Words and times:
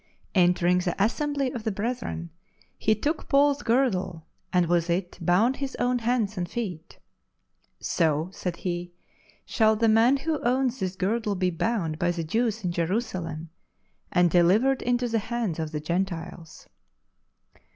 Entering 0.33 0.79
the 0.79 0.95
assembly 0.97 1.51
of 1.51 1.63
the 1.63 1.71
brethren, 1.71 2.31
he 2.79 2.95
took 2.95 3.29
Paul's 3.29 3.61
girdle, 3.61 4.25
and 4.51 4.65
twth 4.65 4.89
it 4.89 5.19
bound 5.21 5.57
his 5.57 5.75
own 5.75 5.99
hands 5.99 6.39
and 6.39 6.49
feet." 6.49 6.97
So," 7.97 8.31
said 8.33 8.55
he," 8.55 8.93
shall 9.45 9.75
the 9.75 9.87
man 9.87 10.17
who 10.17 10.41
owns 10.41 10.79
this 10.79 10.95
girdle 10.95 11.35
be 11.35 11.51
bound 11.51 11.99
by 11.99 12.09
the 12.09 12.23
Jew's 12.23 12.63
in 12.63 12.71
Jerusalem, 12.71 13.51
and 14.11 14.31
delivered 14.31 14.81
into 14.81 15.07
the 15.07 15.19
hands 15.19 15.59
of 15.59 15.71
the 15.71 15.79
Gentiles." 15.79 16.67